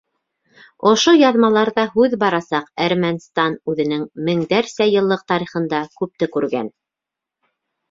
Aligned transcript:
Ошо 0.91 1.11
яҙмаларҙа 1.17 1.83
һүҙ 1.97 2.15
барасаҡ 2.23 2.71
Әрмәнстан 2.87 3.59
үҙенең 3.73 4.07
меңдәрсә 4.31 4.89
йыллыҡ 4.97 5.25
тарихында 5.35 5.85
күпте 6.01 6.33
күргән. 6.39 6.75